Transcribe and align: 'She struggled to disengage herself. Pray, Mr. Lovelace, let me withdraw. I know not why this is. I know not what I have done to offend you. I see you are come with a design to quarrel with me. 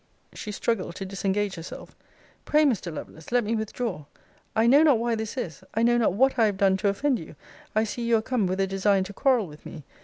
'She 0.33 0.51
struggled 0.51 0.95
to 0.95 1.05
disengage 1.05 1.53
herself. 1.53 1.95
Pray, 2.43 2.63
Mr. 2.65 2.91
Lovelace, 2.91 3.31
let 3.31 3.43
me 3.43 3.53
withdraw. 3.55 4.05
I 4.55 4.65
know 4.65 4.81
not 4.81 4.97
why 4.97 5.13
this 5.13 5.37
is. 5.37 5.63
I 5.75 5.83
know 5.83 5.99
not 5.99 6.13
what 6.13 6.39
I 6.39 6.47
have 6.47 6.57
done 6.57 6.75
to 6.77 6.87
offend 6.89 7.19
you. 7.19 7.35
I 7.75 7.83
see 7.83 8.01
you 8.07 8.17
are 8.17 8.21
come 8.23 8.47
with 8.47 8.59
a 8.59 8.65
design 8.65 9.03
to 9.03 9.13
quarrel 9.13 9.45
with 9.45 9.63
me. 9.63 9.83